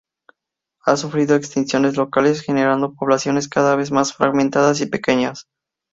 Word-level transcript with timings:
Ha 0.83 0.97
sufrido 0.97 1.35
extinciones 1.35 1.95
locales 1.95 2.41
generando 2.41 2.95
poblaciones 2.95 3.47
cada 3.47 3.75
vez 3.75 3.91
más 3.91 4.13
fragmentadas 4.15 4.81
y 4.81 4.87
pequeñas. 4.87 5.45